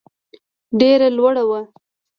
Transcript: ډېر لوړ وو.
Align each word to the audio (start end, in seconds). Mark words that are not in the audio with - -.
ډېر 0.79 0.99
لوړ 1.17 1.33
وو. 1.49 1.61